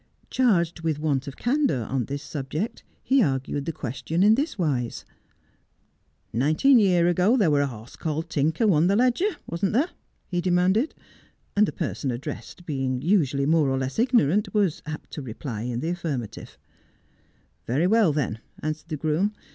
Charged 0.31 0.79
with 0.81 0.97
want 0.97 1.27
of 1.27 1.37
candour 1.37 1.83
on 1.85 2.05
this 2.05 2.23
subject 2.23 2.83
he 3.03 3.21
argued 3.21 3.65
the 3.65 3.71
question 3.71 4.23
in 4.23 4.33
this 4.33 4.57
wise:—' 4.57 5.05
Nineteen 6.33 6.79
year 6.79 7.07
ago 7.07 7.37
there 7.37 7.51
were 7.51 7.61
a 7.61 7.67
hoss 7.67 7.95
called 7.95 8.27
Tinker 8.27 8.65
won 8.65 8.87
the 8.87 8.95
Ledger, 8.95 9.37
wasn't 9.45 9.73
there 9.73 9.83
1' 9.89 9.89
he 10.31 10.41
demanded; 10.41 10.95
and 11.55 11.67
the 11.67 11.71
person 11.71 12.09
addressed 12.09 12.65
being 12.65 12.99
usually 13.03 13.45
more 13.45 13.69
or 13.69 13.77
less 13.77 13.99
ignorant 13.99 14.51
was 14.55 14.81
apt 14.87 15.11
to 15.11 15.21
reply 15.21 15.61
in 15.61 15.81
the 15.81 15.89
affirmative. 15.89 16.57
240 17.67 17.67
J 17.67 17.67
list 17.67 17.67
as 17.67 17.67
I 17.67 17.73
Am. 17.73 17.75
'Very 17.75 17.87
well, 17.87 18.11
then,' 18.11 18.39
answered 18.63 18.89
the 18.89 18.97
groom. 18.97 19.33